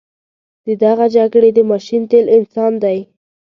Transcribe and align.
د 0.65 0.67
دغه 0.83 1.05
جګړې 1.15 1.49
د 1.53 1.59
ماشین 1.71 2.01
تیل 2.11 2.25
انسان 2.37 2.71
دی. 2.83 2.97